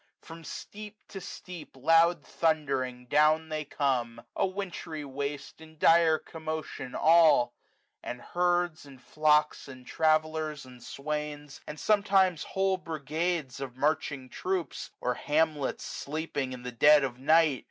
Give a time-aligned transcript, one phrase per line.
[0.19, 6.95] From steep to steep, loud thundering down they come, A wintry waste in dire commotion
[6.95, 7.53] all;
[8.01, 14.27] And herds, and flocks, and travellers, and swains, 420 And sometimes whole brigades of marching
[14.27, 14.89] troops.
[14.99, 17.59] Or hamlets sleeping in the dead of night.